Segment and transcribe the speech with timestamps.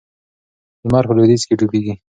[0.85, 1.93] لمر په لویدیځ کې ډوبیږي.